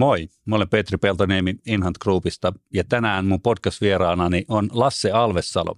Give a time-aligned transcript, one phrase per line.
[0.00, 5.76] Moi, mä olen Petri Peltoniemi Inhant Groupista ja tänään mun podcast-vieraanani on Lasse Alvessalo.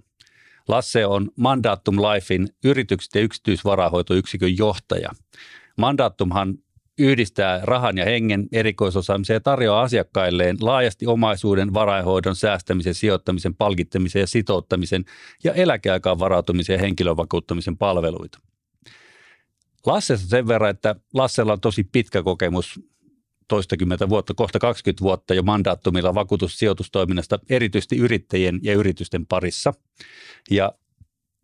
[0.67, 5.09] Lasse on Mandatum Lifein yritykset ja yksityisvarahoitoyksikön johtaja.
[5.77, 6.57] Mandatumhan
[6.99, 14.27] yhdistää rahan ja hengen erikoisosaamisen ja tarjoaa asiakkailleen laajasti omaisuuden, varainhoidon, säästämisen, sijoittamisen, palkittamisen ja
[14.27, 15.05] sitouttamisen
[15.43, 18.39] ja eläkeaikaan varautumisen ja henkilövakuuttamisen palveluita.
[19.85, 22.79] Lassesta sen verran, että Lassella on tosi pitkä kokemus
[23.47, 29.73] toistakymmentä vuotta, kohta 20 vuotta jo mandaattumilla vakuutussijoitustoiminnasta, erityisesti yrittäjien ja yritysten parissa.
[30.51, 30.73] Ja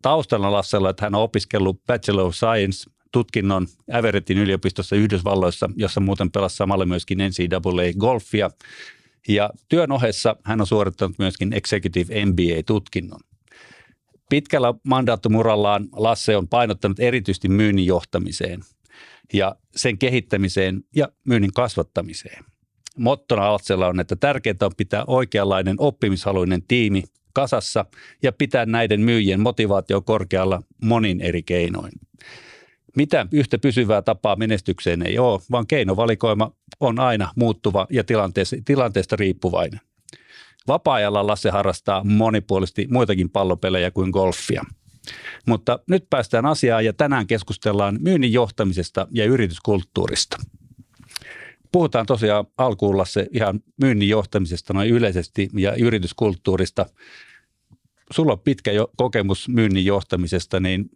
[0.02, 6.30] taustalla Lassella, että hän on opiskellut Bachelor of Science tutkinnon Everettin yliopistossa Yhdysvalloissa, jossa muuten
[6.30, 8.50] pelasi samalla myöskin NCAA-golfia.
[9.28, 13.20] Ja työn ohessa hän on suorittanut myöskin Executive MBA-tutkinnon.
[14.30, 18.60] Pitkällä mandaattumurallaan Lasse on painottanut erityisesti myynnin johtamiseen
[19.32, 22.44] ja sen kehittämiseen ja myynnin kasvattamiseen.
[22.96, 27.84] Mottona Altsella on, että tärkeintä on pitää oikeanlainen oppimishaluinen tiimi kasassa
[28.22, 31.92] ja pitää näiden myyjien motivaatio korkealla monin eri keinoin.
[32.96, 39.16] Mitä yhtä pysyvää tapaa menestykseen ei ole, vaan keinovalikoima on aina muuttuva ja tilanteesta, tilanteesta
[39.16, 39.80] riippuvainen.
[40.68, 44.64] Vapaa-ajalla Lasse harrastaa monipuolisesti muitakin pallopelejä kuin golfia.
[45.46, 50.36] Mutta nyt päästään asiaan ja tänään keskustellaan myynnin johtamisesta ja yrityskulttuurista.
[51.72, 56.86] Puhutaan tosiaan alkuun Lasse ihan myynnin johtamisesta noin yleisesti ja yrityskulttuurista.
[58.10, 60.90] Sulla on pitkä jo kokemus myynnin johtamisesta, niin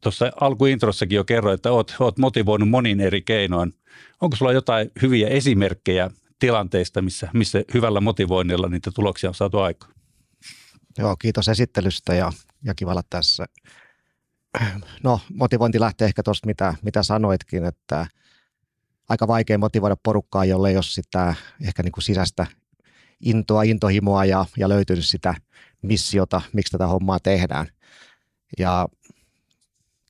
[0.00, 3.74] tuossa alkuintrossakin jo kerroin, että oot, oot motivoinut monin eri keinoin.
[4.20, 9.92] Onko sulla jotain hyviä esimerkkejä tilanteista, missä, missä hyvällä motivoinnilla niitä tuloksia on saatu aikaan?
[10.98, 12.32] Joo, kiitos esittelystä ja,
[12.64, 13.46] ja kivalla tässä.
[15.04, 18.06] No, motivointi lähtee ehkä tuosta, mitä, mitä sanoitkin, että
[19.08, 21.34] aika vaikea motivoida porukkaa, jolle ei ole sitä
[21.66, 22.46] ehkä niin kuin sisäistä
[23.20, 25.34] intoa, intohimoa ja, ja löytynyt sitä
[25.82, 27.66] missiota, miksi tätä hommaa tehdään.
[28.58, 28.88] Ja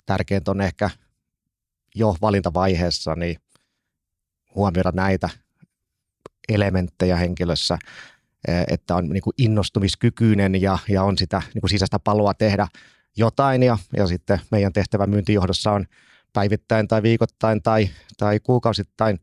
[0.06, 0.90] tärkeintä on ehkä
[1.94, 3.36] jo valintavaiheessa niin
[4.54, 5.28] huomioida näitä
[6.48, 7.78] elementtejä henkilössä,
[8.68, 12.68] että on niin kuin innostumiskykyinen ja, ja on sitä niin kuin sisäistä paloa tehdä
[13.16, 15.86] jotain ja, ja sitten meidän tehtävä myyntijohdossa on
[16.32, 19.20] päivittäin tai viikoittain tai, tai kuukausittain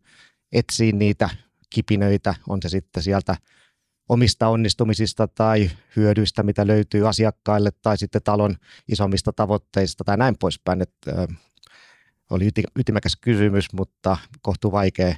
[0.51, 1.29] etsiä niitä
[1.69, 3.35] kipinöitä, on se sitten sieltä
[4.09, 8.55] omista onnistumisista tai hyödyistä, mitä löytyy asiakkaille tai sitten talon
[8.87, 10.81] isommista tavoitteista tai näin poispäin.
[10.81, 11.27] Että,
[12.29, 12.49] oli
[12.79, 15.15] ytimekäs kysymys, mutta kohtuu vaikea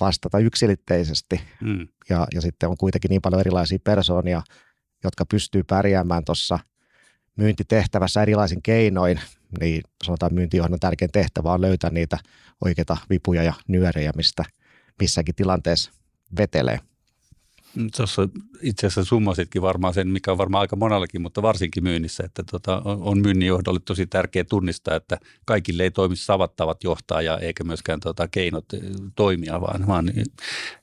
[0.00, 1.40] vastata yksilitteisesti.
[1.60, 1.88] Mm.
[2.10, 4.42] Ja, ja sitten on kuitenkin niin paljon erilaisia persoonia,
[5.04, 6.58] jotka pystyy pärjäämään tuossa
[7.36, 9.20] myyntitehtävässä erilaisin keinoin,
[9.60, 12.18] niin sanotaan myyntijohdon tärkein tehtävä on löytää niitä
[12.64, 14.44] oikeita vipuja ja nyörejä, mistä
[15.00, 15.92] missäkin tilanteessa
[16.38, 16.80] vetelee.
[17.96, 18.28] Tuossa
[18.62, 22.82] itse asiassa summasitkin varmaan sen, mikä on varmaan aika monellakin, mutta varsinkin myynnissä, että tota,
[22.84, 28.28] on myynnin johdolle tosi tärkeä tunnistaa, että kaikille ei toimi savattavat johtaja eikä myöskään tota,
[28.28, 28.80] keinot eh,
[29.16, 30.12] toimia, vaan, vaan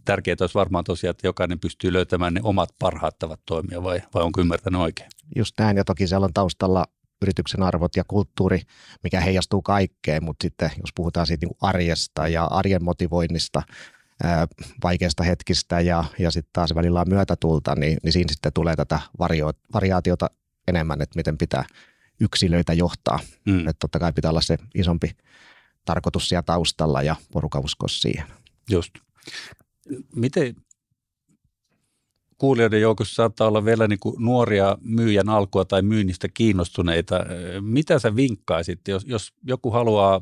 [0.05, 4.23] tärkeää olisi varmaan tosiaan, että jokainen pystyy löytämään ne omat parhaat tavat toimia vai, vai
[4.23, 5.09] onko ymmärtänyt oikein?
[5.35, 6.85] Just näin ja toki siellä on taustalla
[7.21, 8.61] yrityksen arvot ja kulttuuri,
[9.03, 13.61] mikä heijastuu kaikkeen, mutta sitten jos puhutaan siitä niin arjesta ja arjen motivoinnista,
[14.83, 18.99] vaikeista hetkistä ja, ja sitten taas välillä on myötätulta, niin, niin siinä sitten tulee tätä
[19.19, 20.29] vario, variaatiota
[20.67, 21.65] enemmän, että miten pitää
[22.19, 23.19] yksilöitä johtaa.
[23.45, 23.59] Mm.
[23.59, 25.11] Että totta kai pitää olla se isompi
[25.85, 28.25] tarkoitus siellä taustalla ja porukka uskoa siihen.
[28.69, 28.93] Just.
[30.15, 30.55] Miten
[32.37, 37.19] kuulijoiden joukossa saattaa olla vielä niin kuin nuoria myyjän alkua tai myynnistä kiinnostuneita.
[37.61, 40.21] Mitä sä vinkkaisit, jos, jos joku haluaa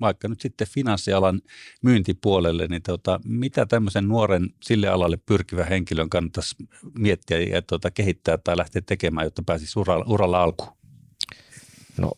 [0.00, 1.40] vaikka nyt sitten finanssialan
[1.82, 6.56] myyntipuolelle, niin tota, mitä tämmöisen nuoren sille alalle pyrkivän henkilön kannattaisi
[6.98, 10.72] miettiä ja tota, kehittää tai lähteä tekemään, jotta pääsisi uralla, uralla alkuun?
[11.98, 12.12] No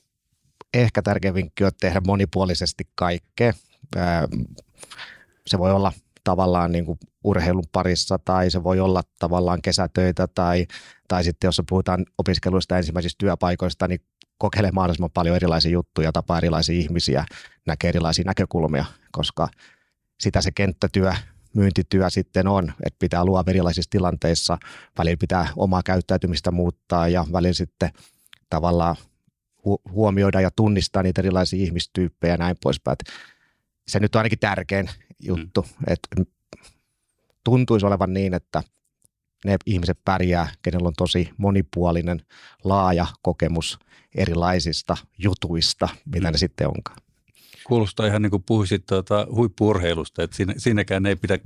[0.75, 3.52] ehkä tärkein vinkki on tehdä monipuolisesti kaikkea.
[5.46, 5.93] Se voi olla
[6.24, 10.66] tavallaan niin kuin urheilun parissa tai se voi olla tavallaan kesätöitä tai,
[11.08, 14.00] tai sitten jos puhutaan opiskeluista ensimmäisistä työpaikoista, niin
[14.38, 17.24] kokeile mahdollisimman paljon erilaisia juttuja, tapaa erilaisia ihmisiä,
[17.66, 19.48] näkee erilaisia näkökulmia, koska
[20.20, 21.12] sitä se kenttätyö,
[21.54, 24.58] myyntityö sitten on, että pitää luoda erilaisissa tilanteissa,
[24.98, 27.90] välillä pitää omaa käyttäytymistä muuttaa ja välillä sitten
[28.50, 28.96] tavallaan
[29.90, 32.96] huomioida ja tunnistaa niitä erilaisia ihmistyyppejä ja näin poispäin.
[33.88, 34.90] Se nyt on ainakin tärkein
[35.20, 35.84] juttu, mm.
[35.86, 36.08] että
[37.44, 38.62] tuntuisi olevan niin, että
[39.44, 42.22] ne ihmiset pärjää, kenellä on tosi monipuolinen,
[42.64, 43.78] laaja kokemus
[44.14, 46.32] erilaisista jutuista, mitä mm.
[46.32, 46.96] ne sitten onkaan.
[47.66, 51.38] Kuulostaa ihan niin kuin puhuisit tuota, huippuurheilusta, että siinä, siinäkään ei pidä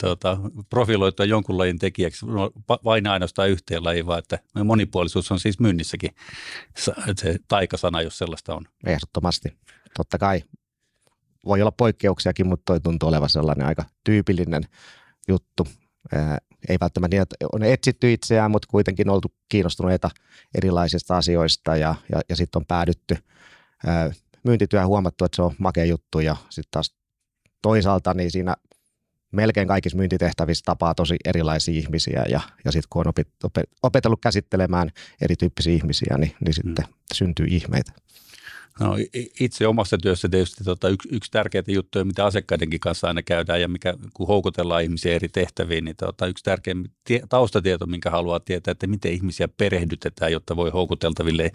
[0.00, 0.38] tuota,
[0.70, 2.50] profiloitua jonkun lajin tekijäksi no,
[2.84, 6.10] vain ainoastaan yhteen lajiin, vaan että monipuolisuus on siis myynnissäkin
[7.16, 8.64] se taikasana, jos sellaista on.
[8.86, 9.56] Ehdottomasti.
[9.96, 10.42] Totta kai
[11.46, 14.62] voi olla poikkeuksiakin, mutta toi tuntuu olevan sellainen aika tyypillinen
[15.28, 15.68] juttu.
[16.68, 20.10] Ei välttämättä niin, että on etsitty itseään, mutta kuitenkin oltu kiinnostuneita
[20.54, 23.16] erilaisista asioista ja, ja, ja sitten on päädytty
[24.44, 26.94] myyntityö huomattu, että se on makea juttu ja sitten taas
[27.62, 28.54] toisaalta niin siinä
[29.32, 33.28] melkein kaikissa myyntitehtävissä tapaa tosi erilaisia ihmisiä ja, ja sitten kun on opet,
[33.82, 34.90] opetellut käsittelemään
[35.22, 36.92] erityyppisiä ihmisiä, niin, niin sitten mm.
[37.14, 37.92] syntyy ihmeitä.
[38.80, 38.96] No,
[39.40, 43.68] itse omassa työssä tietysti tota, yksi, yksi tärkeitä juttuja, mitä asiakkaidenkin kanssa aina käydään ja
[43.68, 46.74] mikä, kun houkutellaan ihmisiä eri tehtäviin, niin tota, yksi tärkeä
[47.04, 51.50] tie, taustatieto, minkä haluaa tietää, että miten ihmisiä perehdytetään, jotta voi houkuteltaville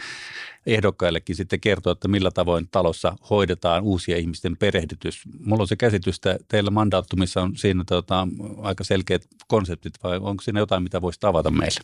[0.65, 5.23] ehdokkaillekin sitten kertoa, että millä tavoin talossa hoidetaan uusia ihmisten perehdytys.
[5.39, 8.27] Mulla on se käsitys, että teillä mandaattumissa on siinä tota,
[8.61, 11.79] aika selkeät konseptit vai onko siinä jotain, mitä voisi tavata meille?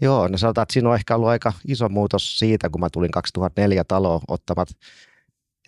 [0.00, 3.10] Joo, no sanotaan, että siinä on ehkä ollut aika iso muutos siitä, kun mä tulin
[3.10, 4.68] 2004 taloon ottamat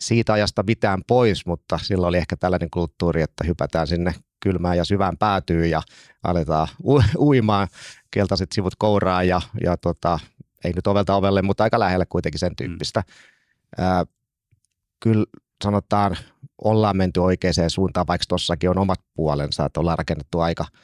[0.01, 4.85] siitä ajasta mitään pois, mutta silloin oli ehkä tällainen kulttuuri, että hypätään sinne kylmään ja
[4.85, 5.83] syvään päätyyn ja
[6.23, 7.69] aletaan u- uimaan
[8.11, 10.19] keltaiset sivut kouraan ja, ja tota,
[10.65, 13.03] ei nyt ovelta ovelle, mutta aika lähelle kuitenkin sen tyyppistä.
[13.07, 13.85] Mm.
[13.85, 14.05] Ää,
[15.01, 15.25] kyllä
[15.65, 16.17] sanotaan,
[16.65, 20.65] ollaan menty oikeaan suuntaan, vaikka tuossakin on omat puolensa, että ollaan rakennettu aika–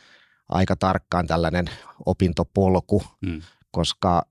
[0.48, 1.66] aika tarkkaan tällainen
[2.06, 3.42] opintopolku, mm.
[3.70, 4.22] koska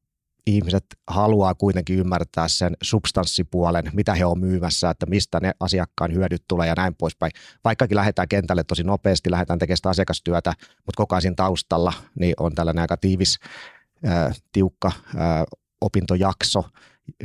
[0.47, 6.43] ihmiset haluaa kuitenkin ymmärtää sen substanssipuolen, mitä he on myymässä, että mistä ne asiakkaan hyödyt
[6.47, 7.31] tulee ja näin poispäin.
[7.63, 12.55] Vaikkakin lähdetään kentälle tosi nopeasti, lähdetään tekemään sitä asiakastyötä, mutta koko ajan taustalla niin on
[12.55, 13.39] tällainen aika tiivis,
[14.07, 15.43] äh, tiukka äh,
[15.81, 16.63] opintojakso,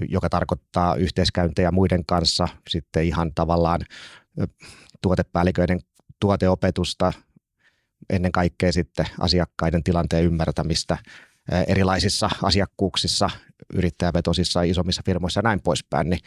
[0.08, 3.80] joka tarkoittaa yhteiskäyntejä muiden kanssa, sitten ihan tavallaan
[5.02, 5.80] tuotepäälliköiden
[6.20, 7.12] tuoteopetusta,
[8.10, 10.98] ennen kaikkea sitten asiakkaiden tilanteen ymmärtämistä
[11.66, 13.30] erilaisissa asiakkuuksissa,
[13.74, 16.20] yrittäjävetosissa, isommissa firmoissa ja näin poispäin, niin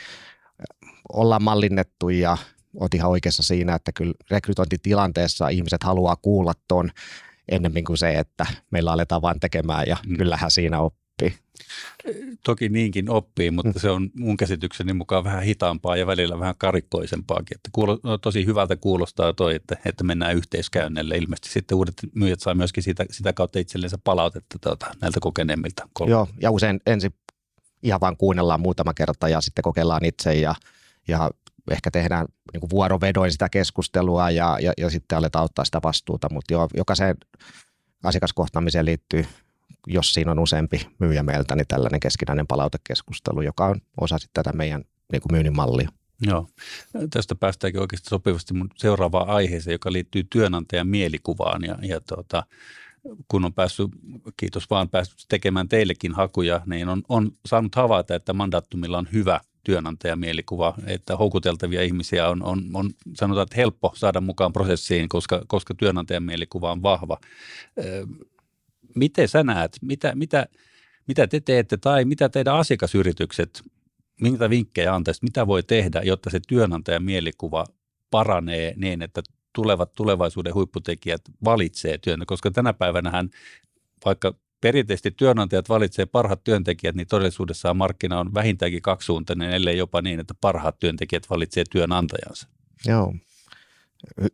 [1.13, 2.37] ollaan mallinnettu ja
[2.79, 6.91] oot ihan oikeassa siinä, että kyllä rekrytointitilanteessa ihmiset haluaa kuulla tuon
[7.49, 10.17] ennemmin kuin se, että meillä aletaan vain tekemään ja mm.
[10.17, 11.02] kyllähän siinä oppii.
[12.43, 17.57] Toki niinkin oppii, mutta se on mun käsitykseni mukaan vähän hitaampaa ja välillä vähän karikkoisempaakin.
[17.57, 21.17] Että kuulo, no, tosi hyvältä kuulostaa toi, että, että mennään yhteiskäynnille.
[21.17, 25.89] Ilmeisesti sitten uudet myyjät saa myöskin sitä, sitä kautta itsellensä palautetta tuota, näiltä kokeneemmilta.
[26.07, 27.13] Joo, ja usein ensin
[27.83, 30.55] ihan vaan kuunnellaan muutama kerta ja sitten kokeillaan itse ja,
[31.07, 31.31] ja
[31.71, 36.53] ehkä tehdään niin vuorovedoin sitä keskustelua ja, ja, ja sitten aletaan ottaa sitä vastuuta, mutta
[36.53, 37.17] jo, jokaiseen
[38.03, 39.25] asiakaskohtaamiseen liittyy
[39.87, 44.57] jos siinä on useampi myyjä meiltä, niin tällainen keskinäinen palautekeskustelu, joka on osa sitten tätä
[44.57, 45.89] meidän niin kuin myynnin mallia.
[46.21, 46.47] Joo.
[47.09, 51.63] Tästä päästäänkin oikeasti sopivasti mun seuraavaan aiheeseen, joka liittyy työnantajan mielikuvaan.
[51.63, 52.43] Ja, ja tuota,
[53.27, 53.87] kun on päässyt,
[54.37, 59.39] kiitos vaan, päässyt tekemään teillekin hakuja, niin on, on saanut havaita, että mandaattumilla on hyvä
[59.63, 65.41] työnantajan mielikuva, että houkuteltavia ihmisiä on, on, on sanotaan, että helppo saada mukaan prosessiin, koska,
[65.47, 67.17] koska työnantajan mielikuva on vahva
[68.95, 70.47] miten sä näet, mitä, mitä,
[71.07, 73.63] mitä te teette tai mitä teidän asiakasyritykset,
[74.21, 77.65] minkä vinkkejä antaisit, mitä voi tehdä, jotta se työnantajan mielikuva
[78.11, 79.21] paranee niin, että
[79.53, 83.23] tulevat tulevaisuuden huipputekijät valitsee työn, koska tänä päivänä
[84.05, 90.19] vaikka perinteisesti työnantajat valitsee parhaat työntekijät, niin todellisuudessa markkina on vähintäänkin kaksisuuntainen, ellei jopa niin,
[90.19, 92.47] että parhaat työntekijät valitsee työnantajansa.
[92.85, 93.13] Joo,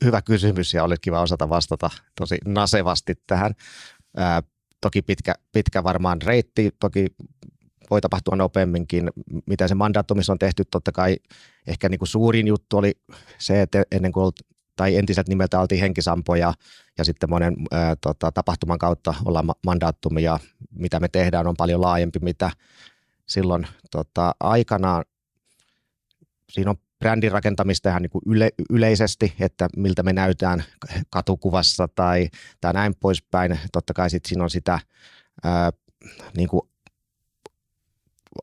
[0.04, 3.56] hyvä kysymys ja oli kiva osata vastata tosi nasevasti tähän.
[4.18, 4.44] Ää,
[4.82, 7.08] toki pitkä, pitkä varmaan reitti, toki
[7.90, 9.10] voi tapahtua nopeamminkin.
[9.46, 11.18] Mitä se mandaattumissa on tehty, totta kai
[11.68, 12.92] ehkä niin kuin suurin juttu oli
[13.38, 14.32] se, että ennen kuin
[14.76, 16.54] tai entiset nimeltä oltiin henkisampoja
[16.98, 20.40] ja sitten monen ää, tota, tapahtuman kautta ollaan mandaattumia.
[20.72, 22.52] Mitä me tehdään on paljon laajempi, mitä
[23.28, 25.06] silloin tota, aikanaan.
[26.50, 30.64] Siinä on brändin rakentamista ihan niin kuin yle, yleisesti, että miltä me näytään
[31.10, 32.30] katukuvassa tai,
[32.62, 33.60] tai näin poispäin.
[33.72, 34.80] Totta kai sitten siinä on sitä
[35.44, 35.72] ää,
[36.38, 36.62] niin kuin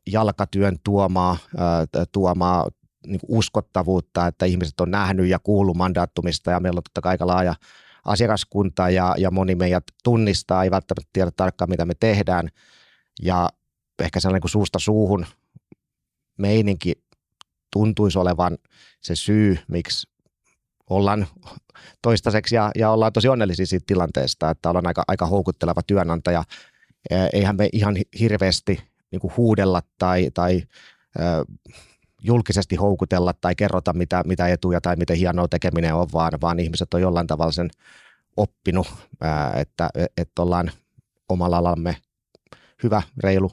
[0.07, 2.69] jalkatyön tuomaa, ää, tuomaa
[3.07, 7.11] niin kuin uskottavuutta, että ihmiset on nähnyt ja kuullut mandaattumista ja meillä on totta kai
[7.11, 7.55] aika laaja
[8.05, 12.49] asiakaskunta ja, ja moni meidät tunnistaa, ei välttämättä tiedä tarkkaan mitä me tehdään
[13.23, 13.49] ja
[13.99, 15.27] ehkä sellainen kuin suusta suuhun
[16.39, 16.93] meininki
[17.77, 18.59] tuntuisi olevan
[19.01, 20.09] se syy, miksi
[20.91, 21.27] ollaan
[22.03, 26.45] toistaiseksi ja, ja ollaan tosi onnellisia siitä tilanteesta, että ollaan aika, aika houkutteleva työnantaja.
[27.33, 30.63] Eihän me ihan hirveästi niin kuin huudella tai, tai
[32.23, 36.95] julkisesti houkutella tai kerrota, mitä, mitä etuja tai miten hienoa tekeminen on, vaan, vaan ihmiset
[36.95, 37.71] on jollain tavalla sen
[38.37, 38.87] oppinut,
[39.61, 40.71] että, että ollaan
[41.29, 41.97] omalla alamme
[42.83, 43.51] hyvä, reilu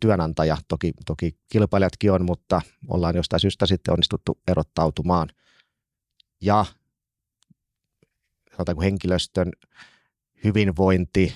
[0.00, 0.56] työnantaja.
[0.68, 5.28] Toki, toki kilpailijatkin on, mutta ollaan jostain syystä sitten onnistuttu erottautumaan.
[6.40, 6.64] Ja
[8.50, 9.52] sanotaanko henkilöstön
[10.44, 11.34] hyvinvointi,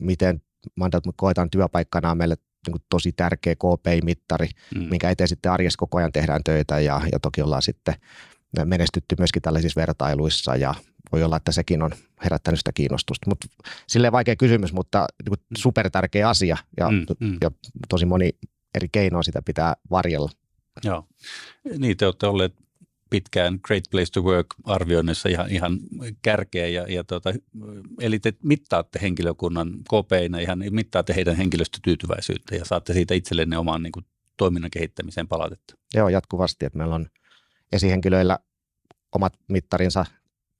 [0.00, 0.42] miten
[0.76, 4.82] mandat koetaan työpaikkana meille niin kuin tosi tärkeä KPI-mittari, mm.
[4.82, 7.94] minkä eteen sitten arjessa koko ajan tehdään töitä ja, ja toki ollaan sitten
[8.64, 10.74] menestytty myöskin tällaisissa vertailuissa ja
[11.12, 11.90] voi olla, että sekin on
[12.24, 13.30] herättänyt sitä kiinnostusta.
[13.30, 13.46] Mutta
[13.86, 17.38] silleen vaikea kysymys, mutta niin super tärkeä asia ja, mm, mm.
[17.40, 17.50] ja
[17.88, 18.30] tosi moni
[18.74, 20.30] eri keinoa sitä pitää varjella.
[20.84, 21.06] Joo,
[21.78, 22.54] niin te olette olleet
[23.10, 25.78] pitkään Great Place to Work-arvioinnissa ihan, ihan
[26.22, 26.66] kärkeä.
[26.68, 27.32] Ja, ja tota,
[28.00, 33.92] eli te mittaatte henkilökunnan kopeina, ihan mittaatte heidän henkilöstötyytyväisyyttä ja saatte siitä itsellenne oman niin
[33.92, 35.74] kuin, toiminnan kehittämiseen palautetta.
[35.94, 36.66] Joo, jatkuvasti.
[36.66, 37.06] Että meillä on
[37.72, 38.38] esihenkilöillä
[39.14, 40.04] omat mittarinsa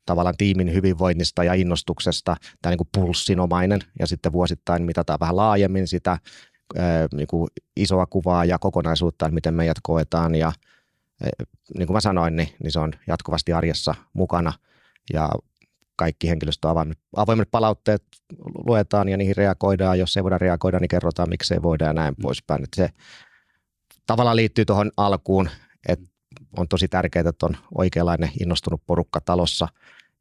[0.07, 5.89] tavallaan tiimin hyvinvoinnista ja innostuksesta, tämä niin kuin pulssinomainen, ja sitten vuosittain mitataan vähän laajemmin
[5.89, 6.19] sitä
[7.15, 10.53] niin kuin isoa kuvaa ja kokonaisuutta, että miten meidät koetaan, ja
[11.79, 14.53] niin kuin mä sanoin, niin, niin se on jatkuvasti arjessa mukana
[15.13, 15.31] ja
[15.97, 18.03] kaikki henkilöstö avoimet, avoimet palautteet
[18.67, 19.99] luetaan ja niihin reagoidaan.
[19.99, 22.23] Jos ei voida reagoida, niin kerrotaan, miksi ei voida ja näin mm.
[22.23, 22.65] poispäin.
[22.65, 22.89] Että se
[24.07, 25.51] tavallaan liittyy tuohon alkuun,
[25.89, 26.07] että
[26.57, 29.69] on tosi tärkeää, että on oikeanlainen innostunut porukka talossa,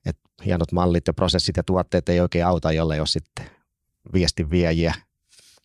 [0.06, 3.46] että hienot mallit ja prosessit ja tuotteet ei oikein auta, jolle ei ole sitten
[4.14, 4.94] viestin viejiä,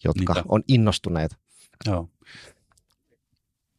[0.05, 0.45] jotka Niitä.
[0.49, 1.37] on innostuneet.
[1.87, 2.09] Joo.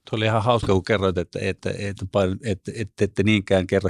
[0.09, 2.05] Tuo oli ihan hauska, kun kerroit, että, että, että,
[2.43, 3.89] että, että ette niinkään kerro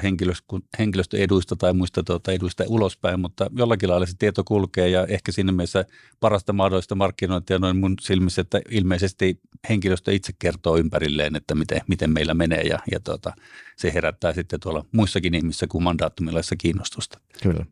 [0.80, 5.52] henkilöstöeduista tai muista tuota, eduista ulospäin, mutta jollakin lailla se tieto kulkee ja ehkä siinä
[5.52, 5.86] mielessä
[6.20, 12.10] parasta mahdollista markkinointia noin mun silmissä, että ilmeisesti henkilöstö itse kertoo ympärilleen, että miten, miten
[12.10, 13.34] meillä menee ja, ja tuota,
[13.78, 17.20] se herättää sitten tuolla muissakin ihmisissä kuin mandaattumilaisessa kiinnostusta.
[17.44, 17.66] Kyllä.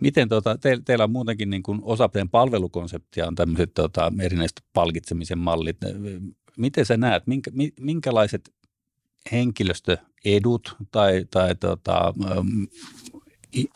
[0.00, 4.62] Miten tuota, te, teillä on muutenkin niin kuin osa teidän palvelukonseptia on tämmöiset tuota, erinäiset
[4.72, 5.76] palkitsemisen mallit
[6.56, 8.54] miten sä näet, minkä, minkälaiset
[9.32, 12.14] henkilöstöedut tai, tai tota,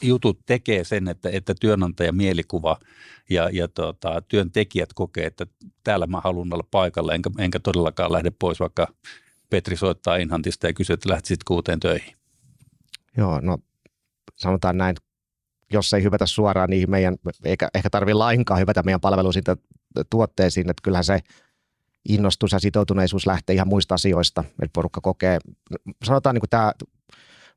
[0.02, 2.78] jutut tekee sen, että, että työnantajan mielikuva
[3.30, 5.46] ja, ja tota, työntekijät kokee, että
[5.84, 8.86] täällä mä haluan olla paikalla, enkä, enkä todellakaan lähde pois, vaikka
[9.50, 12.14] Petri soittaa Inhantista ja kysyy, että lähtisit kuuteen töihin.
[13.16, 13.58] Joo, no
[14.36, 14.96] sanotaan näin,
[15.72, 19.44] jos ei hyvätä suoraan niihin meidän, eikä ehkä tarvitse lainkaan hyvätä meidän palveluihin
[20.10, 21.20] tuotteisiin, että kyllähän se
[22.08, 25.38] innostus ja sitoutuneisuus lähtee ihan muista asioista, että porukka kokee,
[26.04, 26.72] sanotaan niin kuin tämä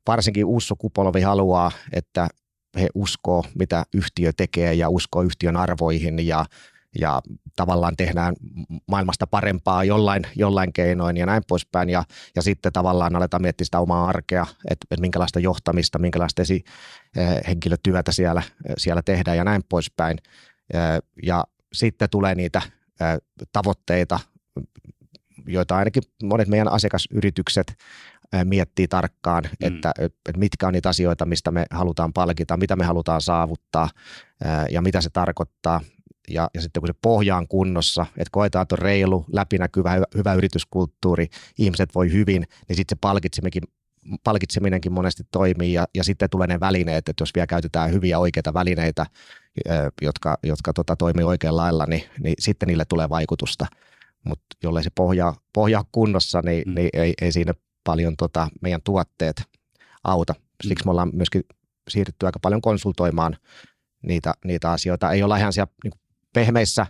[0.08, 2.28] varsinkin uusi sukupolvi haluaa, että
[2.80, 6.46] he uskoo, mitä yhtiö tekee ja uskoo yhtiön arvoihin ja,
[7.00, 7.22] ja
[7.56, 8.36] tavallaan tehdään
[8.88, 11.90] maailmasta parempaa jollain, jollain keinoin ja näin poispäin.
[11.90, 12.04] Ja,
[12.36, 16.64] ja sitten tavallaan aletaan miettiä sitä omaa arkea, että, että minkälaista johtamista, minkälaista esi,
[17.18, 18.42] eh, henkilötyötä siellä,
[18.78, 20.18] siellä tehdään ja näin poispäin.
[20.74, 22.62] Eh, ja sitten tulee niitä
[23.02, 24.20] eh, tavoitteita,
[25.48, 27.78] joita ainakin monet meidän asiakasyritykset
[28.44, 29.68] miettii tarkkaan, mm.
[29.68, 33.90] että, että mitkä on niitä asioita, mistä me halutaan palkita, mitä me halutaan saavuttaa
[34.70, 35.82] ja mitä se tarkoittaa.
[36.30, 40.06] Ja, ja sitten kun se pohja on kunnossa, että koetaan, että on reilu, läpinäkyvä, hyvä,
[40.16, 43.64] hyvä yrityskulttuuri, ihmiset voi hyvin, niin sitten se palkitseminenkin,
[44.24, 48.54] palkitseminenkin monesti toimii ja, ja sitten tulee ne välineet, että jos vielä käytetään hyviä oikeita
[48.54, 49.06] välineitä,
[50.02, 53.66] jotka, jotka tota, toimii oikealla lailla, niin, niin sitten niille tulee vaikutusta
[54.28, 56.76] mutta jollei se pohja, pohja kunnossa, niin, mm.
[56.76, 57.54] niin ei, ei siinä
[57.84, 59.44] paljon tota meidän tuotteet
[60.04, 60.34] auta.
[60.64, 60.88] Siksi mm.
[60.88, 61.44] me ollaan myöskin
[61.90, 63.38] siirrytty aika paljon konsultoimaan
[64.04, 65.12] niitä, niitä asioita.
[65.12, 65.94] Ei olla ihan siellä niin
[66.34, 66.86] pehmeissä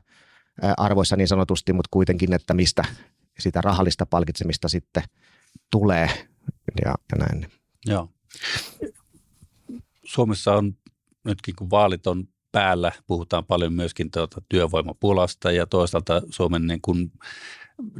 [0.78, 2.84] arvoissa niin sanotusti, mutta kuitenkin, että mistä
[3.40, 5.04] sitä rahallista palkitsemista sitten
[5.72, 6.10] tulee
[6.86, 7.52] ja, ja näin.
[7.86, 8.10] Joo.
[10.04, 10.78] Suomessa on
[11.26, 12.92] nytkin, kun vaalit on päällä.
[13.08, 17.12] Puhutaan paljon myöskin tuota työvoimapulasta ja toisaalta Suomen niin kuin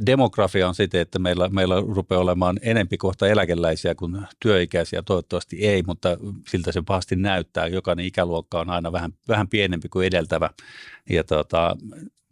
[0.06, 5.02] demografia on sitä, että meillä, meillä rupeaa olemaan enempi kohta eläkeläisiä kuin työikäisiä.
[5.02, 6.16] Toivottavasti ei, mutta
[6.48, 7.66] siltä se pahasti näyttää.
[7.66, 10.50] Jokainen ikäluokka on aina vähän, vähän pienempi kuin edeltävä.
[11.10, 11.76] Ja tuota,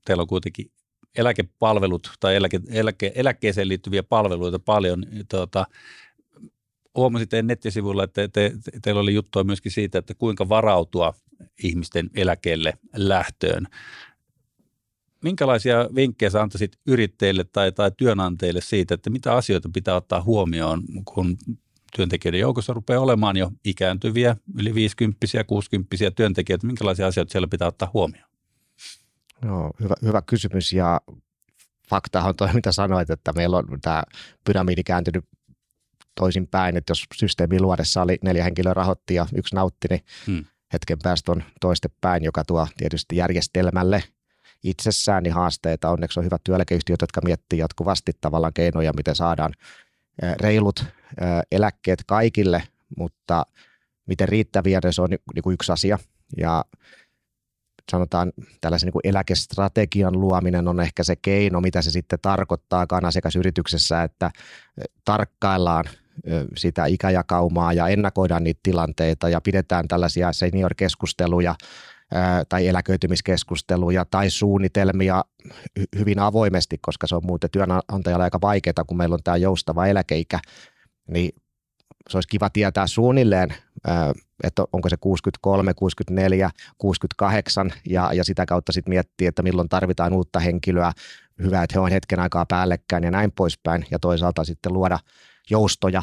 [0.04, 0.70] teillä on kuitenkin
[1.16, 5.06] eläkepalvelut tai eläke, eläke, eläkkeeseen liittyviä palveluita paljon.
[5.30, 5.66] Tuota,
[6.96, 11.14] huomasin teidän nettisivuilla, että te, te, teillä oli juttua myöskin siitä, että kuinka varautua
[11.62, 13.66] ihmisten eläkkeelle lähtöön.
[15.22, 20.82] Minkälaisia vinkkejä sä antaisit yrittäjille tai, tai työnantajille siitä, että mitä asioita pitää ottaa huomioon,
[21.04, 21.38] kun
[21.96, 27.90] työntekijöiden joukossa rupeaa olemaan jo ikääntyviä, yli 50 60 työntekijöitä, minkälaisia asioita siellä pitää ottaa
[27.94, 28.28] huomioon?
[29.44, 31.00] Joo, hyvä, hyvä kysymys ja
[31.90, 34.02] fakta on toi, mitä sanoit, että meillä on tämä
[34.44, 35.24] pyramidi kääntynyt
[36.14, 40.44] toisinpäin, että jos systeemi luodessa oli neljä henkilöä rahoitti ja yksi nautti, niin hmm.
[40.72, 44.02] Hetken päästä on toistepäin, joka tuo tietysti järjestelmälle
[44.64, 45.90] itsessään niin haasteita.
[45.90, 49.52] Onneksi on hyvät työeläkeyhtiöt, jotka miettii jatkuvasti tavallaan keinoja, miten saadaan
[50.40, 50.84] reilut
[51.52, 52.62] eläkkeet kaikille,
[52.96, 53.46] mutta
[54.06, 55.98] miten riittäviä ne se on niin kuin yksi asia.
[56.36, 56.64] Ja
[57.90, 64.30] sanotaan tällaisen niin eläkestrategian luominen on ehkä se keino, mitä se sitten tarkoittaakaan asiakasyrityksessä, että
[65.04, 65.84] tarkkaillaan
[66.56, 71.54] sitä ikäjakaumaa ja ennakoidaan niitä tilanteita ja pidetään tällaisia senior-keskusteluja
[72.48, 75.24] tai eläköitymiskeskusteluja tai suunnitelmia
[75.98, 80.38] hyvin avoimesti, koska se on muuten työnantajalle aika vaikeaa, kun meillä on tämä joustava eläkeikä,
[81.08, 81.30] niin
[82.10, 83.54] se olisi kiva tietää suunnilleen,
[84.44, 90.12] että onko se 63, 64, 68 ja, ja sitä kautta sitten miettiä, että milloin tarvitaan
[90.12, 90.92] uutta henkilöä,
[91.42, 94.98] hyvä, että he on hetken aikaa päällekkäin ja näin poispäin ja toisaalta sitten luoda
[95.50, 96.02] joustoja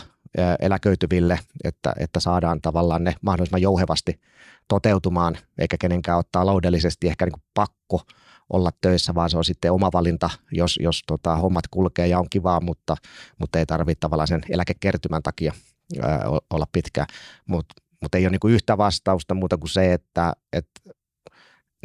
[0.60, 4.22] eläköityville, että, että saadaan tavallaan ne mahdollisimman jouhevasti
[4.68, 8.02] toteutumaan, eikä kenenkään ole taloudellisesti ehkä niin pakko
[8.50, 12.30] olla töissä, vaan se on sitten oma valinta, jos, jos tota, hommat kulkee ja on
[12.30, 12.96] kivaa, mutta,
[13.40, 15.54] mutta ei tarvitse tavallaan sen eläkekertymän takia
[16.02, 17.06] ää, olla pitkä.
[17.46, 20.82] Mutta mut ei ole niin yhtä vastausta muuta kuin se, että, että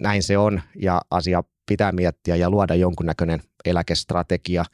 [0.00, 4.64] näin se on ja asia pitää miettiä ja luoda jonkunnäköinen eläkestrategia,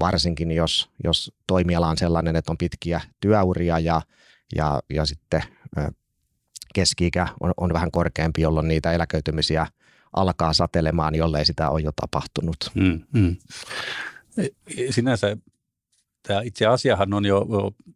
[0.00, 4.02] varsinkin jos, jos toimiala on sellainen, että on pitkiä työuria ja,
[4.56, 5.42] ja, ja sitten
[6.74, 9.66] keski-ikä on, on vähän korkeampi, jolloin niitä eläköitymisiä
[10.12, 12.56] alkaa satelemaan, jollei sitä ole jo tapahtunut.
[12.74, 13.36] Mm, mm.
[14.90, 15.36] Sinänsä
[16.22, 17.46] tämä itse asiahan on jo,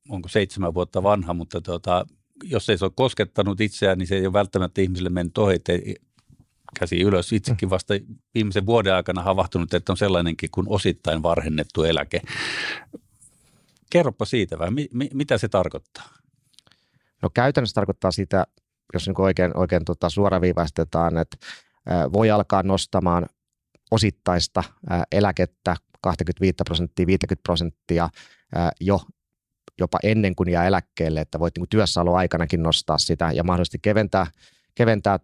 [0.09, 2.07] onko seitsemän vuotta vanha, mutta tuota,
[2.45, 5.59] jos ei se ole koskettanut itseään, niin se ei ole välttämättä ihmisille mennyt ohi,
[6.79, 7.33] käsi ylös.
[7.33, 7.95] Itsekin vasta
[8.35, 12.21] viimeisen vuoden aikana havahtunut, että on sellainenkin kuin osittain varhennettu eläke.
[13.91, 16.09] Kerropa siitä vai mi, mi, mitä se tarkoittaa?
[17.23, 18.47] No käytännössä tarkoittaa sitä,
[18.93, 21.37] jos niin oikein, oikein tota suoraviivaistetaan, että
[22.12, 23.27] voi alkaa nostamaan
[23.91, 24.64] osittaista
[25.12, 28.09] eläkettä 25 prosenttia, 50 prosenttia
[28.81, 29.01] jo
[29.79, 34.27] jopa ennen kuin jää eläkkeelle, että voit niin työssäoloaikanakin nostaa sitä ja mahdollisesti keventää,
[34.75, 35.19] keventää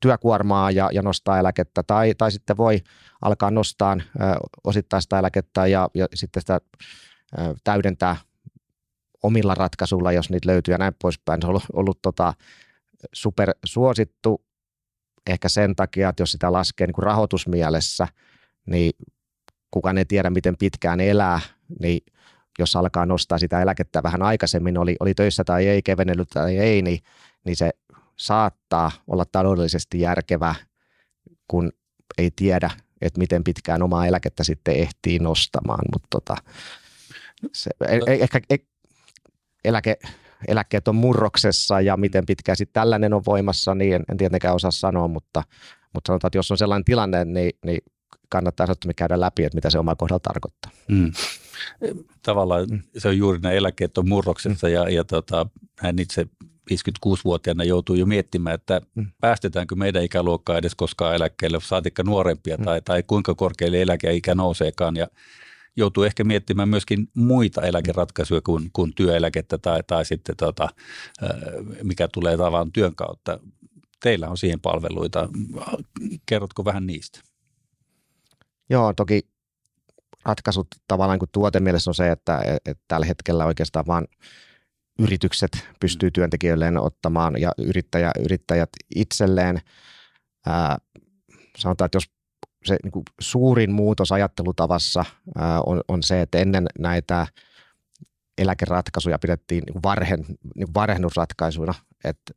[0.00, 2.80] työkuormaa ja, ja nostaa eläkettä, tai, tai sitten voi
[3.22, 3.96] alkaa nostaa
[4.64, 6.60] osittaista eläkettä ja, ja sitten sitä
[7.64, 8.16] täydentää
[9.22, 11.42] omilla ratkaisuilla, jos niitä löytyy ja näin poispäin.
[11.42, 12.34] Se on ollut, ollut tota,
[13.12, 14.44] super suosittu
[15.26, 18.08] ehkä sen takia, että jos sitä laskee niin kuin rahoitusmielessä,
[18.66, 18.92] niin
[19.70, 21.40] kukaan ei tiedä, miten pitkään elää,
[21.80, 22.00] niin
[22.58, 26.82] jos alkaa nostaa sitä eläkettä vähän aikaisemmin, oli, oli töissä tai ei, kevennellyt tai ei,
[26.82, 26.98] niin,
[27.44, 27.70] niin se
[28.20, 30.54] saattaa olla taloudellisesti järkevä,
[31.48, 31.72] kun
[32.18, 36.36] ei tiedä, että miten pitkään omaa eläkettä sitten ehtii nostamaan, mutta tota,
[37.52, 38.56] se, e, e, ehkä e,
[39.64, 39.96] eläke,
[40.48, 44.70] eläkkeet on murroksessa ja miten pitkään sitten tällainen on voimassa, niin en, en tietenkään osaa
[44.70, 45.42] sanoa, mutta,
[45.94, 47.80] mutta sanotaan, että jos on sellainen tilanne, niin, niin
[48.28, 50.70] kannattaa ehdottomasti käydä läpi, että mitä se oma kohdalla tarkoittaa.
[50.88, 51.12] Mm.
[52.22, 52.66] Tavallaan
[52.98, 54.72] se on juuri nämä eläkkeet on murroksessa mm.
[54.72, 55.46] ja, ja tota,
[55.78, 56.26] hän itse
[56.70, 59.06] 56-vuotiaana joutuu jo miettimään, että mm.
[59.20, 62.64] päästetäänkö meidän ikäluokkaa edes koskaan eläkkeelle, saatikka nuorempia mm.
[62.64, 65.08] tai, tai kuinka korkealle eläkeikä nouseekaan ja
[65.76, 70.68] joutuu ehkä miettimään myöskin muita eläkeratkaisuja kuin, kuin työeläkettä tai, tai sitten tota,
[71.82, 73.38] mikä tulee tavan työn kautta.
[74.02, 75.28] Teillä on siihen palveluita.
[76.26, 77.20] Kerrotko vähän niistä?
[78.70, 79.28] Joo, toki
[80.24, 84.06] ratkaisut tavallaan kuin tuotemielessä on se, että, että tällä hetkellä oikeastaan vaan
[85.00, 86.12] yritykset pystyy mm.
[86.12, 89.60] työntekijöilleen ottamaan ja yrittäjä, yrittäjät itselleen.
[90.46, 90.78] Ää,
[91.56, 92.10] sanotaan, että jos
[92.64, 95.04] se niin kuin suurin muutos ajattelutavassa
[95.36, 97.26] ää, on, on se, että ennen näitä
[98.38, 100.24] eläkeratkaisuja pidettiin niin varhen,
[100.56, 102.32] niin varhennusratkaisuina, että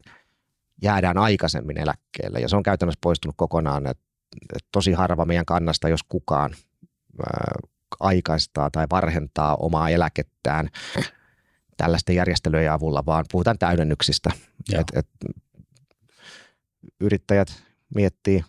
[0.81, 4.03] jäädään aikaisemmin eläkkeelle ja se on käytännössä poistunut kokonaan, että,
[4.55, 6.55] että tosi harva meidän kannasta, jos kukaan
[7.19, 7.53] ää,
[7.99, 10.69] aikaistaa tai varhentaa omaa eläkettään
[11.83, 14.29] tällaisten järjestelyjen avulla, vaan puhutaan täydennyksistä.
[14.73, 15.07] Et, et,
[17.01, 17.63] yrittäjät
[17.95, 18.43] miettii,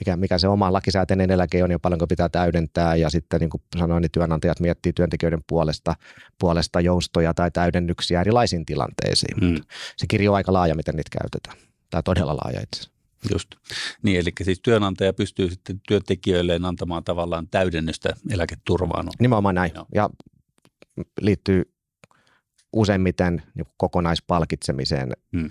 [0.00, 3.62] mikä, mikä se oma lakisääteinen eläke on ja paljonko pitää täydentää ja sitten niin kuin
[3.78, 5.94] sanoin, niin työnantajat miettii työntekijöiden puolesta,
[6.38, 9.40] puolesta joustoja tai täydennyksiä erilaisiin tilanteisiin.
[9.40, 9.64] Hmm.
[9.96, 11.56] Se kirjo on aika laaja, miten niitä käytetään.
[11.90, 12.90] Tai todella laaja itse
[13.32, 13.48] Just.
[14.02, 19.08] Niin, eli siis työnantaja pystyy sitten työntekijöilleen antamaan tavallaan täydennystä eläketurvaan.
[19.20, 19.72] Nimenomaan näin.
[19.74, 19.86] Joo.
[19.94, 20.10] Ja
[21.20, 21.71] liittyy
[22.72, 25.12] useimmiten niin kokonaispalkitsemiseen.
[25.36, 25.50] Hmm.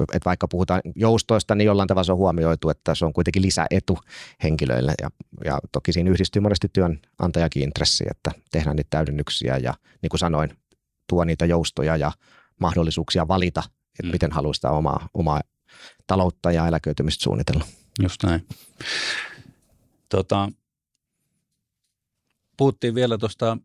[0.00, 3.98] että vaikka puhutaan joustoista, niin jollain tavalla se on huomioitu, että se on kuitenkin lisäetu
[4.42, 4.94] henkilöille.
[5.02, 5.10] Ja,
[5.44, 10.50] ja toki siinä yhdistyy monesti työnantajakin intressi, että tehdään niitä täydennyksiä ja niin kuin sanoin,
[11.08, 12.12] tuo niitä joustoja ja
[12.60, 13.62] mahdollisuuksia valita,
[14.00, 14.12] että mm.
[14.12, 15.40] miten haluaa sitä omaa, omaa
[16.06, 17.64] taloutta ja eläköitymistä suunnitella.
[18.02, 18.46] Just näin.
[20.08, 20.48] Tota,
[22.56, 23.58] puhuttiin vielä tuosta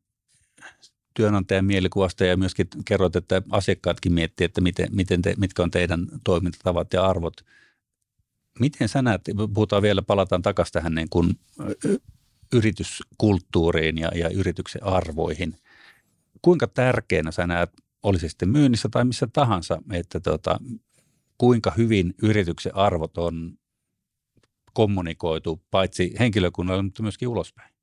[1.13, 6.07] työnantajan mielikuvasta ja myöskin kerroit, että asiakkaatkin miettii, että miten, miten te, mitkä on teidän
[6.23, 7.45] toimintatavat ja arvot.
[8.59, 9.21] Miten sä näet,
[9.53, 11.39] puhutaan vielä, palataan takaisin tähän niin kuin
[12.53, 15.57] yrityskulttuuriin ja, ja yrityksen arvoihin.
[16.41, 17.69] Kuinka tärkeänä sä näet,
[18.03, 20.59] olisi sitten myynnissä tai missä tahansa, että tota,
[21.37, 23.57] kuinka hyvin yrityksen arvot on
[24.73, 27.78] kommunikoitu paitsi henkilökunnalle, mutta myöskin ulospäin?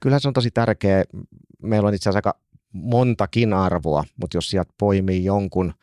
[0.00, 1.04] Kyllä se on tosi tärkeä.
[1.62, 2.40] Meillä on itse asiassa aika
[2.72, 5.74] montakin arvoa, mutta jos sieltä poimii jonkun,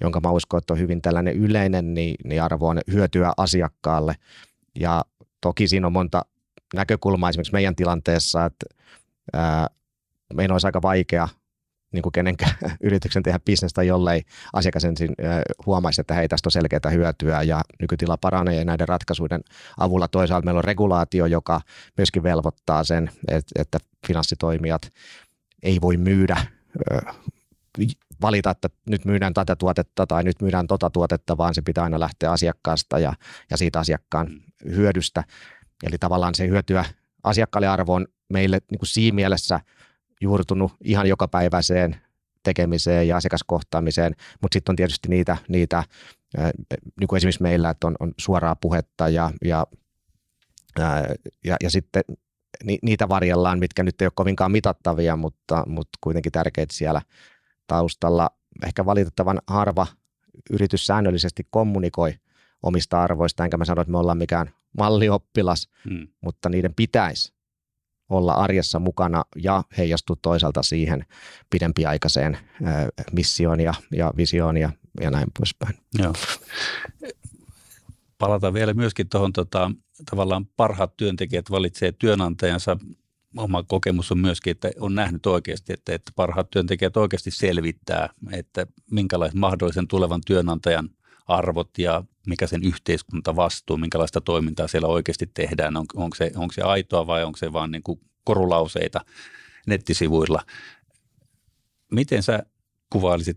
[0.00, 4.14] jonka mä uskon, että on hyvin tällainen yleinen, niin, niin arvo on hyötyä asiakkaalle.
[4.80, 5.04] Ja
[5.40, 6.22] toki siinä on monta
[6.74, 8.66] näkökulmaa esimerkiksi meidän tilanteessa, että
[9.32, 9.66] ää,
[10.34, 11.28] meidän olisi aika vaikea
[11.92, 14.22] niin kuin kenenkään yrityksen tehdä bisnestä, jollei
[14.52, 15.14] asiakas ensin
[15.66, 19.40] huomaisi, että hei, tästä on selkeää hyötyä ja nykytila paranee näiden ratkaisuiden
[19.78, 20.08] avulla.
[20.08, 21.60] Toisaalta meillä on regulaatio, joka
[21.96, 23.10] myöskin velvoittaa sen,
[23.58, 24.82] että finanssitoimijat
[25.62, 26.36] ei voi myydä
[28.20, 32.00] valita, että nyt myydään tätä tuotetta tai nyt myydään tota tuotetta, vaan se pitää aina
[32.00, 33.12] lähteä asiakkaasta ja,
[33.50, 34.70] ja siitä asiakkaan mm.
[34.70, 35.24] hyödystä.
[35.82, 36.84] Eli tavallaan se hyötyä
[37.24, 39.60] asiakkaalle arvoon meille niin kuin siinä mielessä–
[40.20, 41.96] juurtunut ihan jokapäiväiseen
[42.42, 45.84] tekemiseen ja asiakaskohtaamiseen, mutta sitten on tietysti niitä, niitä
[47.00, 49.66] niin kuin esimerkiksi meillä, että on, on suoraa puhetta ja, ja,
[51.44, 52.02] ja, ja sitten
[52.64, 57.02] ni, niitä varjellaan, mitkä nyt ei ole kovinkaan mitattavia, mutta, mutta kuitenkin tärkeitä siellä
[57.66, 58.30] taustalla.
[58.66, 59.86] Ehkä valitettavan harva
[60.50, 62.14] yritys säännöllisesti kommunikoi
[62.62, 66.08] omista arvoista, enkä mä sano, että me ollaan mikään mallioppilas, hmm.
[66.20, 67.37] mutta niiden pitäisi
[68.08, 71.06] olla arjessa mukana ja heijastua toisaalta siihen
[71.50, 72.38] pidempiaikaiseen
[73.12, 75.74] missioon ja, ja visioon ja, ja näin poispäin.
[75.98, 76.12] Joo.
[78.18, 79.70] Palataan vielä myöskin tuohon tota,
[80.10, 82.76] tavallaan parhaat työntekijät valitsee työnantajansa.
[83.36, 88.66] Oma kokemus on myöskin, että on nähnyt oikeasti, että, että parhaat työntekijät oikeasti selvittää, että
[88.90, 90.90] minkälaisen mahdollisen tulevan työnantajan
[91.28, 96.52] arvot ja mikä sen yhteiskunta vastuu, minkälaista toimintaa siellä oikeasti tehdään, on, onko, se, onko
[96.52, 99.00] se aitoa vai onko se vaan niin kuin korulauseita
[99.66, 100.42] nettisivuilla.
[101.92, 102.42] Miten sä
[102.90, 103.36] kuvailisit,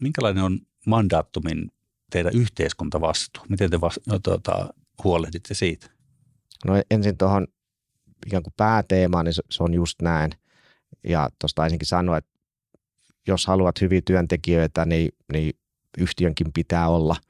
[0.00, 1.72] minkälainen on mandaattumin
[2.10, 3.44] teidän yhteiskuntavastuu?
[3.48, 4.74] Miten te vas, no, tuota,
[5.04, 5.90] huolehditte siitä?
[6.66, 7.46] No ensin tuohon
[8.26, 10.30] ikään kuin pääteemaan, niin se on just näin.
[11.04, 12.30] Ja tuosta taisinkin sanoa, että
[13.26, 15.52] jos haluat hyviä työntekijöitä, niin, niin
[15.98, 17.16] yhtiönkin pitää olla–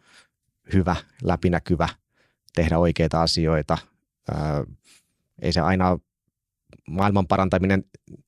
[0.74, 1.88] hyvä, läpinäkyvä,
[2.54, 3.78] tehdä oikeita asioita.
[4.34, 4.64] Ää,
[5.42, 5.98] ei se aina
[6.90, 7.84] maailman parantaminen,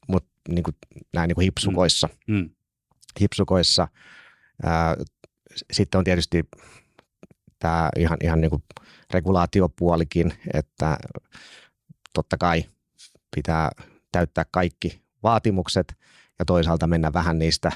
[0.08, 0.76] mutta niin kuin,
[1.12, 2.08] näin niin kuin hipsukoissa.
[2.28, 2.34] Mm.
[2.34, 2.50] Mm.
[3.20, 3.88] hipsukoissa.
[4.62, 4.96] Ää,
[5.72, 6.48] sitten on tietysti
[7.58, 8.62] tämä ihan, ihan niin kuin
[9.10, 10.98] regulaatiopuolikin, että
[12.14, 12.64] totta kai
[13.36, 13.70] pitää
[14.12, 15.94] täyttää kaikki vaatimukset
[16.38, 17.72] ja toisaalta mennä vähän niistä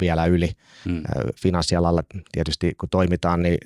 [0.00, 0.50] vielä yli.
[0.84, 1.02] Hmm.
[1.42, 3.58] Finanssialalla tietysti kun toimitaan, niin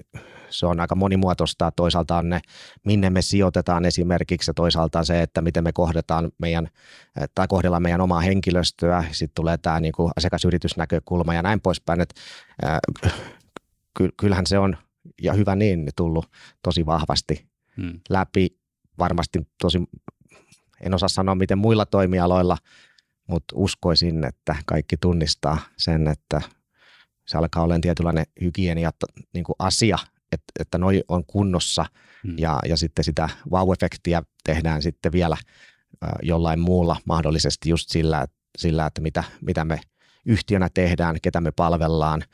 [0.50, 1.72] se on aika monimuotoista.
[1.76, 2.40] Toisaalta on ne,
[2.84, 6.68] minne me sijoitetaan esimerkiksi ja toisaalta se, että miten me kohdetaan meidän,
[7.34, 9.04] tai kohdellaan meidän omaa henkilöstöä.
[9.12, 12.00] Sitten tulee tämä niin kuin asiakasyritysnäkökulma ja näin poispäin.
[12.00, 12.14] Että,
[12.64, 13.12] äh,
[14.16, 14.76] kyllähän se on,
[15.22, 16.30] ja hyvä niin, tullut
[16.62, 18.00] tosi vahvasti hmm.
[18.10, 18.48] läpi.
[18.98, 19.78] Varmasti tosi,
[20.80, 22.56] en osaa sanoa miten muilla toimialoilla–
[23.28, 26.40] mutta uskoisin, että kaikki tunnistaa sen, että
[27.26, 28.90] se alkaa olemaan tietynlainen hygienia
[29.34, 29.98] niin kuin asia,
[30.32, 31.86] että, että noi on kunnossa
[32.24, 32.38] hmm.
[32.38, 35.36] ja, ja sitten sitä wow-efektiä tehdään sitten vielä
[36.22, 38.26] jollain muulla mahdollisesti just sillä,
[38.58, 39.80] sillä että mitä, mitä me
[40.26, 42.24] yhtiönä tehdään, ketä me palvellaan,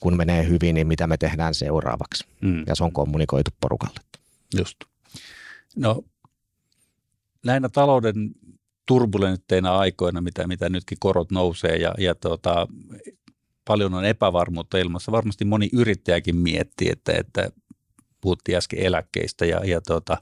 [0.00, 2.24] kun menee hyvin, niin mitä me tehdään seuraavaksi.
[2.42, 2.64] Hmm.
[2.66, 4.00] Ja se on kommunikoitu porukalle.
[4.58, 4.76] Just.
[5.76, 6.02] No
[7.44, 8.30] näinä talouden
[8.88, 12.68] turbulentteina aikoina, mitä, mitä nytkin korot nousee ja, ja tota,
[13.64, 15.12] paljon on epävarmuutta ilmassa.
[15.12, 17.50] Varmasti moni yrittäjäkin miettii, että, että
[18.20, 20.16] puhuttiin äsken eläkkeistä ja, ja tota,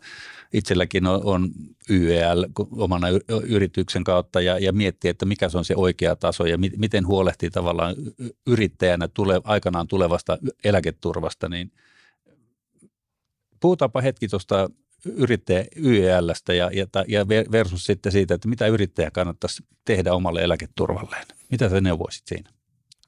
[0.53, 1.51] itselläkin on, on
[1.91, 3.07] YEL omana
[3.49, 7.07] yrityksen kautta ja, ja miettii, että mikä se on se oikea taso ja mi, miten
[7.07, 7.95] huolehtii tavallaan
[8.47, 11.73] yrittäjänä tule, aikanaan tulevasta eläketurvasta, niin
[13.61, 14.71] puhutaanpa hetki tuosta
[15.15, 21.27] yrittäjä YELstä ja, ja, ja versus sitten siitä, että mitä yrittäjä kannattaisi tehdä omalle eläketurvalleen.
[21.51, 22.51] Mitä sä neuvoisit siinä?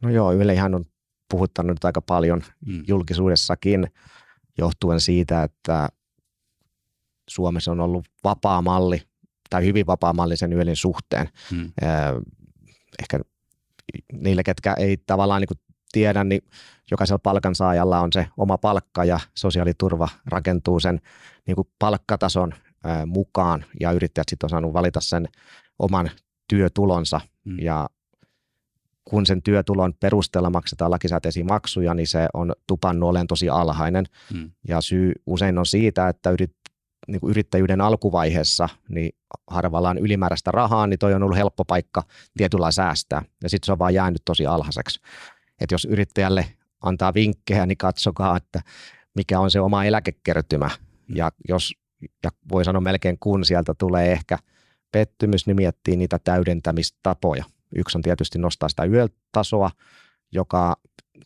[0.02, 0.84] No joo, Yle ihan on
[1.30, 2.84] puhuttanut nyt aika paljon mm.
[2.88, 3.86] julkisuudessakin
[4.58, 5.88] johtuen siitä, että
[7.28, 9.02] Suomessa on ollut vapaa malli
[9.50, 11.28] tai hyvin vapaa malli sen YELin suhteen.
[11.52, 11.72] Mm.
[13.02, 13.20] Ehkä
[14.12, 15.60] niille, ketkä ei tavallaan niin
[15.92, 16.42] tiedä, niin
[16.90, 21.00] jokaisella palkansaajalla on se oma palkka ja sosiaaliturva rakentuu sen
[21.46, 22.54] niin kuin palkkatason
[23.06, 25.28] mukaan ja yrittäjät sitten on saanut valita sen
[25.78, 26.10] oman
[26.48, 27.58] työtulonsa mm.
[27.58, 27.88] ja
[29.04, 34.04] kun sen työtulon perusteella maksetaan lakisääteisiä maksuja, niin se on tupannut olen tosi alhainen.
[34.34, 34.50] Mm.
[34.68, 36.52] Ja syy usein on siitä, että yrit,
[37.08, 39.12] niin kuin yrittäjyyden alkuvaiheessa niin
[39.46, 42.02] harvalla on ylimääräistä rahaa, niin toi on ollut helppo paikka
[42.36, 43.22] tietyllä säästää.
[43.42, 45.00] Ja sitten se on vaan jäänyt tosi alhaiseksi.
[45.60, 46.46] Että jos yrittäjälle
[46.82, 48.60] antaa vinkkejä, niin katsokaa, että
[49.14, 50.70] mikä on se oma eläkekertymä.
[51.08, 51.16] Mm.
[51.16, 51.74] Ja jos,
[52.24, 54.38] ja voi sanoa melkein kun sieltä tulee ehkä
[54.92, 57.44] pettymys, niin miettii niitä täydentämistapoja.
[57.74, 59.70] Yksi on tietysti nostaa sitä yötasoa,
[60.32, 60.76] joka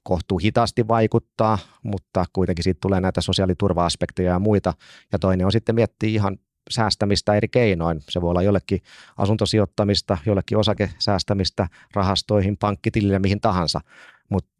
[0.02, 4.74] kohtuu hitaasti vaikuttaa, mutta kuitenkin siitä tulee näitä sosiaaliturva-aspekteja ja muita.
[5.12, 6.38] Ja toinen on sitten miettiä ihan
[6.70, 8.00] säästämistä eri keinoin.
[8.08, 8.80] Se voi olla jollekin
[9.16, 13.80] asuntosijoittamista, jollekin osakesäästämistä, rahastoihin, pankkitilille, mihin tahansa.
[14.28, 14.50] Mutta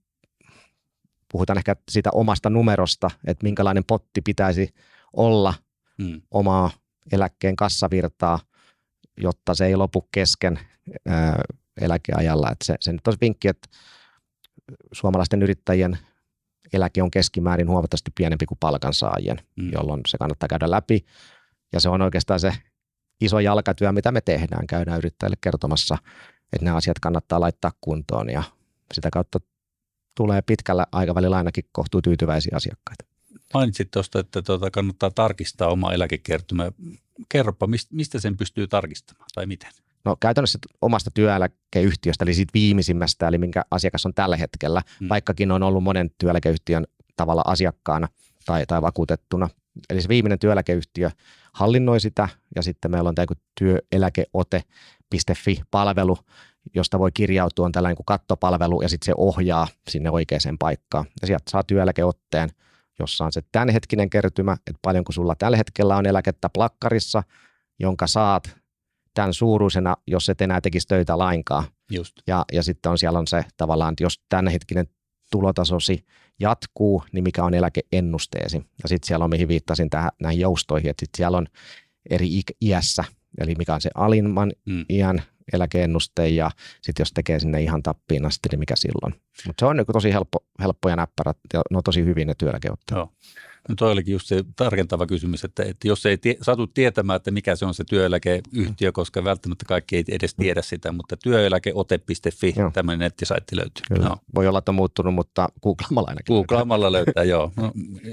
[1.33, 4.75] puhutaan ehkä siitä omasta numerosta, että minkälainen potti pitäisi
[5.12, 5.55] olla
[6.03, 6.23] hmm.
[6.31, 6.71] omaa
[7.12, 8.38] eläkkeen kassavirtaa,
[9.16, 10.59] jotta se ei lopu kesken
[11.09, 11.42] ää,
[11.81, 12.51] eläkeajalla.
[12.51, 13.68] Et se, se nyt olisi vinkki, että
[14.92, 15.99] suomalaisten yrittäjien
[16.73, 19.73] eläke on keskimäärin huomattavasti pienempi kuin palkansaajien, mm.
[19.73, 21.05] jolloin se kannattaa käydä läpi.
[21.73, 22.53] Ja se on oikeastaan se
[23.21, 24.66] iso jalkatyö, mitä me tehdään.
[24.66, 25.99] Käydään yrittäjille kertomassa,
[26.53, 28.42] että nämä asiat kannattaa laittaa kuntoon ja
[28.95, 29.38] sitä kautta
[30.14, 33.05] tulee pitkällä aikavälillä ainakin kohtuu tyytyväisiä asiakkaita.
[33.55, 36.72] Mainitsit tuosta, että tuota kannattaa tarkistaa oma eläkekertymä.
[37.29, 39.70] Kerropa, mistä sen pystyy tarkistamaan tai miten?
[40.05, 45.09] No käytännössä omasta työeläkeyhtiöstä, eli siitä viimeisimmästä, eli minkä asiakas on tällä hetkellä, hmm.
[45.09, 48.09] vaikkakin on ollut monen työeläkeyhtiön tavalla asiakkaana
[48.46, 49.48] tai, tai vakuutettuna.
[49.90, 51.11] Eli se viimeinen työeläkeyhtiö
[51.53, 53.27] hallinnoi sitä, ja sitten meillä on tämä
[55.12, 56.18] työeläkeote.fi-palvelu,
[56.75, 61.05] josta voi kirjautua, on tällainen kuin kattopalvelu, ja sitten se ohjaa sinne oikeaan paikkaan.
[61.20, 62.51] Ja sieltä saa työeläkeotteen,
[62.98, 67.22] jossa on se tämänhetkinen kertymä, että paljonko sulla tällä hetkellä on eläkettä plakkarissa,
[67.79, 68.57] jonka saat
[69.14, 71.64] tämän suuruisena, jos et enää tekisi töitä lainkaan.
[71.90, 72.12] Just.
[72.27, 74.87] Ja, ja sitten on siellä on se tavallaan, että jos tämänhetkinen
[75.31, 76.05] tulotasosi
[76.40, 78.57] jatkuu, niin mikä on eläkeennusteesi.
[78.57, 81.46] Ja sitten siellä on, mihin viittasin tähän, näihin joustoihin, että sitten siellä on
[82.11, 83.05] eri iässä,
[83.40, 84.85] eli mikä on se alimman mm.
[84.88, 86.51] iän eläkeennuste ja
[86.83, 89.14] sitten jos tekee sinne ihan tappiin asti, niin mikä silloin.
[89.47, 92.35] Mutta se on niin tosi helppo, helppo ja näppärä ja ne on tosi hyvin ne
[92.38, 92.97] työeläkeotteet.
[92.97, 93.09] Joo.
[93.68, 97.31] No toi olikin just se tarkentava kysymys, että, että jos ei tie, satu tietämään, että
[97.31, 98.92] mikä se on se työeläkeyhtiö, mm.
[98.92, 102.70] koska välttämättä kaikki ei edes tiedä sitä, mutta työeläkeote.fi, joo.
[102.70, 103.83] tämmöinen nettisaitti löytyy.
[103.88, 104.09] Kyllä.
[104.09, 104.16] No.
[104.35, 106.35] Voi olla, että on muuttunut, mutta googlaamalla ainakin.
[106.35, 107.53] Googlaamalla löytää, joo.
[107.57, 107.72] No,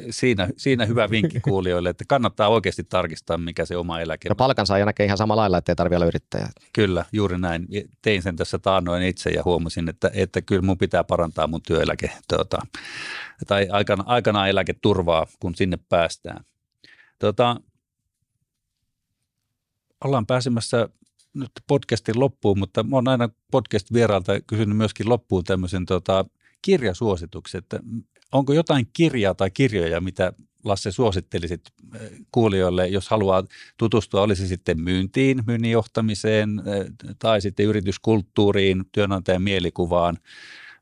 [0.09, 4.31] siinä, siinä hyvä vinkki kuulijoille, että kannattaa oikeasti tarkistaa, mikä se oma eläke on.
[4.31, 6.49] Ja palkansaaja näkee ihan samalla lailla, että ei tarvitse olla yrittäjää.
[6.73, 7.67] Kyllä, juuri näin.
[8.01, 12.12] Tein sen tässä taannoin itse ja huomasin, että, että kyllä mun pitää parantaa mun työeläke,
[12.27, 12.57] tuota,
[13.47, 16.45] tai aikana, aikanaan eläketurvaa, kun sinne päästään.
[17.19, 17.62] Tota,
[20.04, 20.89] ollaan pääsemässä
[21.34, 26.25] nyt podcastin loppuun, mutta oon aina podcast-vieraalta kysynyt myöskin loppuun tämmöisen tota,
[26.62, 27.80] kirjasuosituksen, että
[28.32, 31.62] onko jotain kirjaa tai kirjoja, mitä Lasse suosittelisit
[31.95, 33.43] eh, kuulijoille, jos haluaa
[33.78, 36.86] tutustua, olisi sitten myyntiin, myynnin johtamiseen eh,
[37.19, 40.17] tai sitten yrityskulttuuriin, työnantajan mielikuvaan,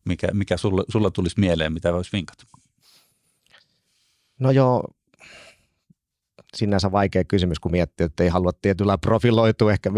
[0.07, 2.43] mikä, mikä sulla, sulla tulisi mieleen, mitä voisi vinkata?
[4.39, 4.83] No joo,
[6.55, 9.91] sinänsä vaikea kysymys, kun miettii, että ei halua tietyllä profiloitua ehkä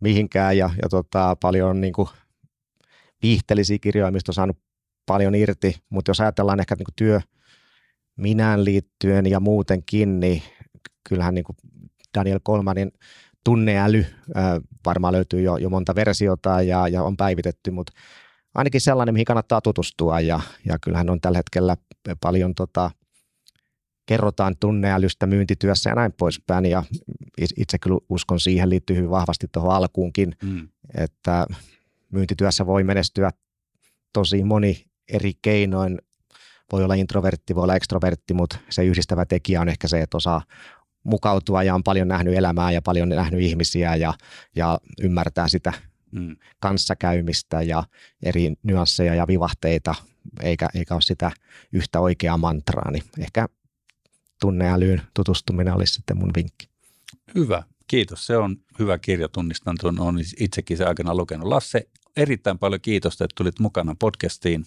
[0.00, 2.08] mihinkään ja, ja tota, paljon niin kuin
[3.22, 4.58] viihteellisiä kirjoja, mistä on saanut
[5.06, 7.20] paljon irti, mutta jos ajatellaan ehkä niin kuin työ
[8.16, 10.42] minään liittyen ja muutenkin, niin
[11.08, 11.56] kyllähän niin kuin
[12.18, 12.92] Daniel Kolmanin
[13.44, 14.06] tunneäly
[14.36, 14.44] äh,
[14.86, 17.92] varmaan löytyy jo, jo monta versiota ja, ja on päivitetty, mutta
[18.56, 21.76] ainakin sellainen, mihin kannattaa tutustua ja, ja kyllähän on tällä hetkellä
[22.20, 22.90] paljon tota,
[24.06, 26.66] kerrotaan tunneälystä myyntityössä ja näin poispäin.
[26.66, 26.82] Ja
[27.56, 30.68] itse kyllä uskon siihen liittyy hyvin vahvasti tuohon alkuunkin, mm.
[30.94, 31.46] että
[32.12, 33.30] myyntityössä voi menestyä
[34.12, 35.98] tosi moni eri keinoin.
[36.72, 40.42] Voi olla introvertti, voi olla ekstrovertti, mutta se yhdistävä tekijä on ehkä se, että osaa
[41.04, 44.14] mukautua ja on paljon nähnyt elämää ja paljon nähnyt ihmisiä ja,
[44.56, 45.72] ja ymmärtää sitä
[46.16, 46.36] mm.
[46.60, 47.84] kanssakäymistä ja
[48.22, 49.94] eri nyansseja ja vivahteita,
[50.42, 51.30] eikä, eikä ole sitä
[51.72, 53.48] yhtä oikeaa mantraa, niin ehkä
[54.40, 56.68] tunneälyyn tutustuminen olisi sitten mun vinkki.
[57.34, 58.26] Hyvä, kiitos.
[58.26, 61.48] Se on hyvä kirja, tunnistan tuon, olen itsekin se aikana lukenut.
[61.48, 64.66] Lasse, erittäin paljon kiitosta, että tulit mukana podcastiin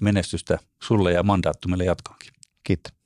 [0.00, 2.32] menestystä sulle ja mandaattumille jatkoonkin.
[2.64, 2.97] Kiitos.